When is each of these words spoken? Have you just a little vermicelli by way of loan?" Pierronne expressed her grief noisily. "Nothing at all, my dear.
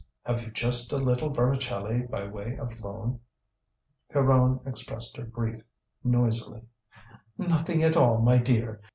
Have 0.25 0.41
you 0.41 0.49
just 0.49 0.91
a 0.91 0.97
little 0.97 1.29
vermicelli 1.29 2.01
by 2.09 2.25
way 2.25 2.57
of 2.57 2.81
loan?" 2.83 3.19
Pierronne 4.11 4.59
expressed 4.65 5.15
her 5.17 5.25
grief 5.25 5.61
noisily. 6.03 6.63
"Nothing 7.37 7.83
at 7.83 7.95
all, 7.95 8.19
my 8.19 8.39
dear. 8.39 8.81